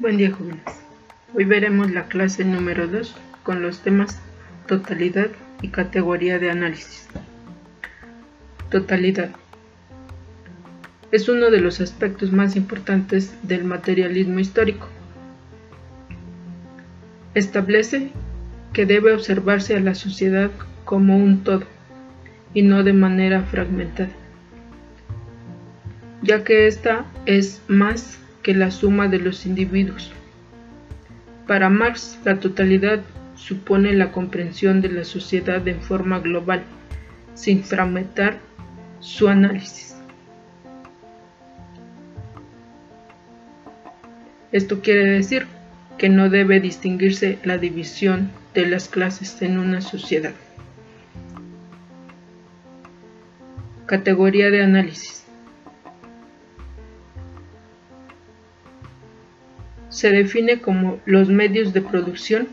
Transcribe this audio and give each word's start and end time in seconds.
Buen 0.00 0.16
día 0.16 0.30
jóvenes. 0.30 0.62
Hoy 1.34 1.44
veremos 1.44 1.90
la 1.90 2.08
clase 2.08 2.42
número 2.42 2.88
2 2.88 3.14
con 3.42 3.60
los 3.60 3.80
temas 3.80 4.18
totalidad 4.66 5.28
y 5.60 5.68
categoría 5.68 6.38
de 6.38 6.50
análisis. 6.50 7.06
Totalidad. 8.70 9.28
Es 11.12 11.28
uno 11.28 11.50
de 11.50 11.60
los 11.60 11.82
aspectos 11.82 12.32
más 12.32 12.56
importantes 12.56 13.34
del 13.42 13.64
materialismo 13.64 14.38
histórico. 14.38 14.88
Establece 17.34 18.10
que 18.72 18.86
debe 18.86 19.12
observarse 19.12 19.76
a 19.76 19.80
la 19.80 19.94
sociedad 19.94 20.50
como 20.86 21.18
un 21.18 21.44
todo 21.44 21.64
y 22.54 22.62
no 22.62 22.84
de 22.84 22.94
manera 22.94 23.42
fragmentada, 23.42 24.08
ya 26.22 26.42
que 26.42 26.68
ésta 26.68 27.04
es 27.26 27.60
más 27.68 28.18
que 28.42 28.54
la 28.54 28.70
suma 28.70 29.08
de 29.08 29.18
los 29.18 29.46
individuos. 29.46 30.12
Para 31.46 31.68
Marx, 31.68 32.18
la 32.24 32.38
totalidad 32.38 33.00
supone 33.34 33.92
la 33.92 34.12
comprensión 34.12 34.80
de 34.80 34.90
la 34.90 35.04
sociedad 35.04 35.66
en 35.66 35.80
forma 35.80 36.20
global, 36.20 36.62
sin 37.34 37.64
fragmentar 37.64 38.38
su 39.00 39.28
análisis. 39.28 39.96
Esto 44.52 44.80
quiere 44.80 45.04
decir 45.04 45.46
que 45.96 46.08
no 46.08 46.28
debe 46.28 46.60
distinguirse 46.60 47.38
la 47.44 47.56
división 47.56 48.30
de 48.54 48.66
las 48.66 48.88
clases 48.88 49.40
en 49.42 49.58
una 49.58 49.80
sociedad. 49.80 50.32
Categoría 53.86 54.50
de 54.50 54.62
análisis. 54.62 55.19
Se 60.00 60.12
define 60.12 60.62
como 60.62 60.98
los 61.04 61.28
medios 61.28 61.74
de 61.74 61.82
producción 61.82 62.48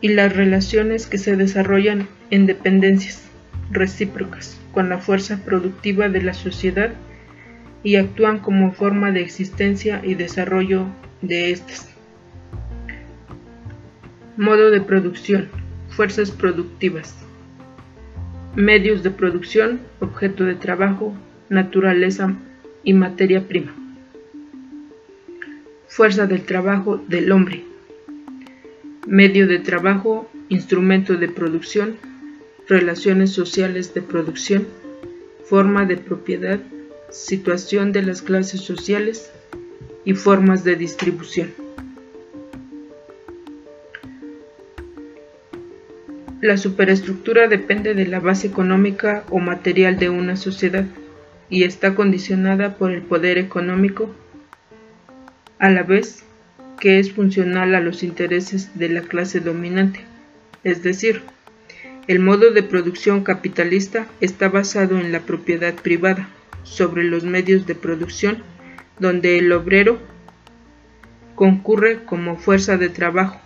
y 0.00 0.10
las 0.10 0.36
relaciones 0.36 1.08
que 1.08 1.18
se 1.18 1.34
desarrollan 1.34 2.06
en 2.30 2.46
dependencias 2.46 3.28
recíprocas 3.72 4.56
con 4.70 4.88
la 4.88 4.98
fuerza 4.98 5.40
productiva 5.44 6.08
de 6.08 6.22
la 6.22 6.32
sociedad 6.32 6.92
y 7.82 7.96
actúan 7.96 8.38
como 8.38 8.70
forma 8.70 9.10
de 9.10 9.22
existencia 9.22 10.00
y 10.04 10.14
desarrollo 10.14 10.86
de 11.22 11.50
estas. 11.50 11.90
Modo 14.36 14.70
de 14.70 14.80
producción, 14.80 15.48
fuerzas 15.88 16.30
productivas, 16.30 17.16
medios 18.54 19.02
de 19.02 19.10
producción, 19.10 19.80
objeto 19.98 20.44
de 20.44 20.54
trabajo, 20.54 21.12
naturaleza 21.48 22.32
y 22.84 22.92
materia 22.92 23.48
prima 23.48 23.74
fuerza 25.94 26.26
del 26.26 26.42
trabajo 26.42 27.00
del 27.06 27.30
hombre, 27.30 27.62
medio 29.06 29.46
de 29.46 29.60
trabajo, 29.60 30.28
instrumento 30.48 31.16
de 31.16 31.28
producción, 31.28 31.98
relaciones 32.66 33.30
sociales 33.30 33.94
de 33.94 34.02
producción, 34.02 34.66
forma 35.44 35.84
de 35.84 35.96
propiedad, 35.96 36.58
situación 37.10 37.92
de 37.92 38.02
las 38.02 38.22
clases 38.22 38.60
sociales 38.60 39.30
y 40.04 40.14
formas 40.14 40.64
de 40.64 40.74
distribución. 40.74 41.54
La 46.40 46.56
superestructura 46.56 47.46
depende 47.46 47.94
de 47.94 48.08
la 48.08 48.18
base 48.18 48.48
económica 48.48 49.22
o 49.30 49.38
material 49.38 49.96
de 50.00 50.08
una 50.08 50.34
sociedad 50.34 50.86
y 51.48 51.62
está 51.62 51.94
condicionada 51.94 52.78
por 52.78 52.90
el 52.90 53.02
poder 53.02 53.38
económico 53.38 54.12
a 55.64 55.70
la 55.70 55.82
vez 55.82 56.22
que 56.78 56.98
es 56.98 57.12
funcional 57.12 57.74
a 57.74 57.80
los 57.80 58.02
intereses 58.02 58.78
de 58.78 58.90
la 58.90 59.00
clase 59.00 59.40
dominante, 59.40 60.00
es 60.62 60.82
decir, 60.82 61.22
el 62.06 62.18
modo 62.18 62.50
de 62.50 62.62
producción 62.62 63.24
capitalista 63.24 64.06
está 64.20 64.50
basado 64.50 64.98
en 64.98 65.10
la 65.10 65.20
propiedad 65.20 65.72
privada 65.72 66.28
sobre 66.64 67.02
los 67.04 67.24
medios 67.24 67.66
de 67.66 67.74
producción 67.74 68.42
donde 68.98 69.38
el 69.38 69.50
obrero 69.52 70.00
concurre 71.34 72.04
como 72.04 72.36
fuerza 72.36 72.76
de 72.76 72.90
trabajo 72.90 73.40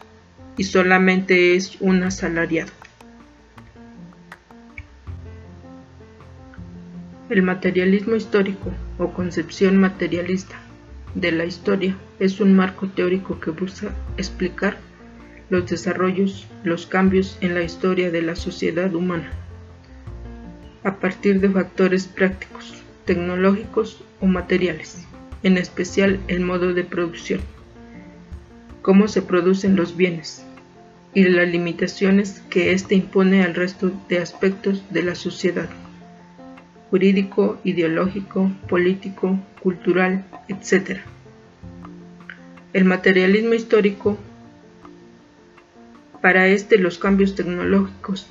y 0.57 0.65
solamente 0.65 1.55
es 1.55 1.81
un 1.81 2.03
asalariado. 2.03 2.73
El 7.31 7.45
materialismo 7.45 8.17
histórico 8.17 8.73
o 8.99 9.13
concepción 9.13 9.77
materialista 9.77 10.59
de 11.15 11.33
la 11.33 11.45
historia. 11.45 11.97
Es 12.19 12.41
un 12.41 12.55
marco 12.55 12.89
teórico 12.89 13.41
que 13.41 13.51
busca 13.51 13.95
explicar 14.17 14.77
los 15.51 15.69
desarrollos, 15.69 16.47
los 16.65 16.87
cambios 16.87 17.39
en 17.41 17.55
la 17.55 17.63
historia 17.63 18.11
de 18.11 18.23
la 18.23 18.37
sociedad 18.37 18.95
humana, 18.95 19.31
a 20.85 20.97
partir 20.97 21.41
de 21.41 21.49
factores 21.49 22.07
prácticos, 22.07 22.75
tecnológicos 23.05 24.05
o 24.21 24.27
materiales, 24.27 25.07
en 25.43 25.57
especial 25.57 26.21
el 26.29 26.41
modo 26.41 26.75
de 26.75 26.85
producción, 26.85 27.41
cómo 28.83 29.09
se 29.09 29.23
producen 29.23 29.77
los 29.77 29.97
bienes 29.97 30.45
y 31.15 31.25
las 31.25 31.49
limitaciones 31.49 32.43
que 32.51 32.73
éste 32.73 32.95
impone 32.95 33.43
al 33.43 33.55
resto 33.55 33.91
de 34.09 34.19
aspectos 34.19 34.83
de 34.91 35.03
la 35.03 35.15
sociedad 35.15 35.69
jurídico, 36.91 37.59
ideológico, 37.65 38.51
político, 38.69 39.39
cultural, 39.63 40.25
etc. 40.49 41.01
El 42.73 42.85
materialismo 42.85 43.55
histórico, 43.55 44.19
para 46.23 46.49
este 46.49 46.79
los 46.79 46.99
cambios 46.99 47.35
tecnológicos 47.35 48.27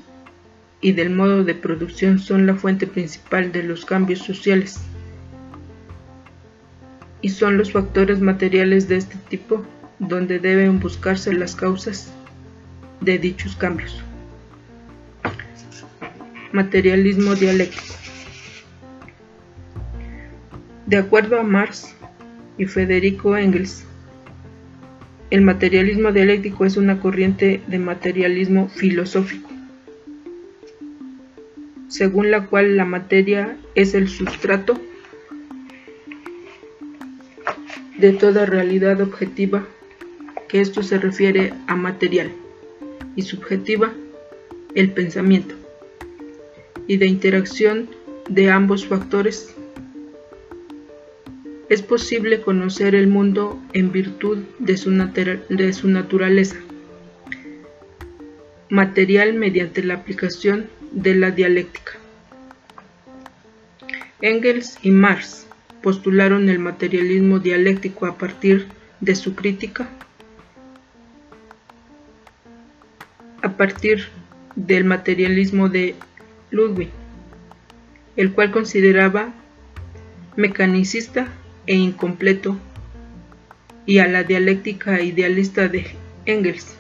y 0.82 0.92
del 0.92 1.10
modo 1.10 1.44
de 1.44 1.56
producción 1.56 2.20
son 2.20 2.46
la 2.46 2.56
fuente 2.56 2.86
principal 2.86 3.52
de 3.52 3.64
los 3.64 3.86
cambios 3.86 4.20
sociales 4.20 4.80
y 7.22 7.30
son 7.30 7.58
los 7.58 7.72
factores 7.72 8.20
materiales 8.20 8.88
de 8.88 8.98
este 8.98 9.16
tipo 9.30 9.66
donde 10.00 10.40
deben 10.40 10.80
buscarse 10.80 11.34
las 11.34 11.56
causas 11.56 12.12
de 13.02 13.18
dichos 13.18 13.56
cambios. 13.56 14.04
Materialismo 16.52 17.36
dialéctico 17.36 17.97
de 20.88 20.96
acuerdo 20.96 21.38
a 21.38 21.44
Marx 21.44 21.94
y 22.58 22.66
Federico 22.66 23.38
Engels, 23.38 23.84
el 25.30 25.42
materialismo 25.42 26.14
dialéctico 26.14 26.66
es 26.66 26.78
una 26.78 27.02
corriente 27.02 27.62
de 27.68 27.78
materialismo 27.78 28.70
filosófico, 28.70 29.50
según 31.90 32.32
la 32.32 32.46
cual 32.46 32.78
la 32.78 32.86
materia 32.86 33.58
es 33.76 33.94
el 33.96 34.08
sustrato 34.08 34.80
de 37.98 38.14
toda 38.14 38.46
realidad 38.46 39.02
objetiva, 39.02 39.68
que 40.48 40.62
esto 40.62 40.84
se 40.84 40.98
refiere 40.98 41.54
a 41.68 41.76
material, 41.76 42.32
y 43.18 43.24
subjetiva, 43.24 43.92
el 44.74 44.92
pensamiento, 44.92 45.54
y 46.88 46.96
de 46.96 47.08
interacción 47.08 47.90
de 48.30 48.52
ambos 48.52 48.88
factores 48.88 49.54
es 51.70 51.82
posible 51.82 52.42
conocer 52.42 52.96
el 52.96 53.08
mundo 53.08 53.62
en 53.74 53.92
virtud 53.92 54.40
de 54.60 54.78
su, 54.78 54.90
naturaleza 54.92 56.56
material 58.70 59.34
mediante 59.34 59.84
la 59.84 59.96
aplicación 59.96 60.70
de 60.92 61.16
la 61.16 61.32
dialéctica. 61.32 61.94
Engels 64.22 64.78
y 64.82 64.92
Marx 64.92 65.46
postularon 65.82 66.50
el 66.50 66.60
materialismo 66.60 67.40
dialéctico 67.40 68.06
a 68.06 68.18
partir 68.18 68.68
de 69.00 69.16
su 69.16 69.36
crítica, 69.36 69.90
a 73.42 73.58
partir 73.58 74.08
del 74.56 74.86
materialismo 74.86 75.70
de 75.70 75.96
Ludwig, 76.50 76.90
el 78.16 78.32
cual 78.32 78.52
consideraba 78.52 79.34
mecanicista 80.36 81.28
e 81.68 81.76
incompleto 81.76 82.58
y 83.86 84.00
a 84.00 84.08
la 84.08 84.24
dialéctica 84.24 85.02
idealista 85.02 85.68
de 85.68 85.88
Engels. 86.26 86.76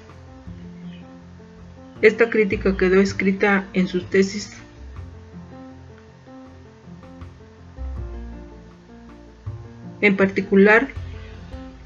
Esta 2.01 2.29
crítica 2.29 2.75
quedó 2.77 2.99
escrita 3.01 3.65
en 3.73 3.87
sus 3.87 4.09
tesis 4.09 4.57
En 10.01 10.15
particular, 10.15 10.89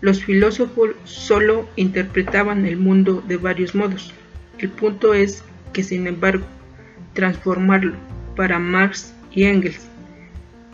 los 0.02 0.24
filósofos 0.24 0.92
solo 1.06 1.68
interpretaban 1.76 2.66
el 2.66 2.78
mundo 2.78 3.24
de 3.28 3.38
varios 3.38 3.74
modos. 3.74 4.14
El 4.58 4.70
punto 4.70 5.14
es 5.14 5.44
que, 5.72 5.84
sin 5.84 6.08
embargo, 6.08 6.44
transformarlo 7.14 7.94
para 8.36 8.60
Marx 8.60 9.14
y 9.32 9.46
Engels 9.46 9.91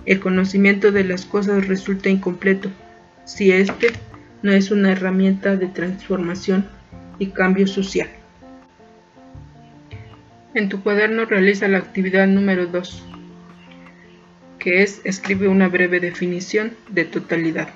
el 0.08 0.22
conocimiento 0.22 0.92
de 0.92 1.04
las 1.04 1.26
cosas 1.26 1.68
resulta 1.68 2.10
incompleto 2.10 2.72
si 3.26 3.52
éste 3.52 3.92
no 4.42 4.54
es 4.54 4.72
una 4.72 4.94
herramienta 4.94 5.58
de 5.58 5.68
transformación 5.68 6.66
y 7.20 7.28
cambio 7.28 7.68
social. 7.68 8.08
En 10.54 10.70
tu 10.70 10.82
cuaderno 10.82 11.26
realiza 11.26 11.68
la 11.68 11.80
actividad 11.80 12.26
número 12.26 12.68
2, 12.68 13.04
que 14.60 14.82
es 14.82 15.02
escribe 15.04 15.50
una 15.50 15.68
breve 15.68 16.00
definición 16.00 16.72
de 16.90 17.04
totalidad. 17.04 17.70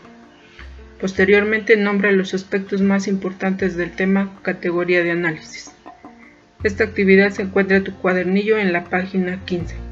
Posteriormente 1.01 1.75
nombra 1.75 2.13
los 2.13 2.33
aspectos 2.33 2.81
más 2.81 3.07
importantes 3.07 3.75
del 3.75 3.91
tema 3.91 4.39
categoría 4.41 5.03
de 5.03 5.11
análisis. 5.11 5.71
Esta 6.63 6.85
actividad 6.85 7.31
se 7.31 7.41
encuentra 7.41 7.77
en 7.77 7.83
tu 7.83 7.93
cuadernillo 7.95 8.57
en 8.57 8.71
la 8.71 8.85
página 8.85 9.43
15. 9.43 9.90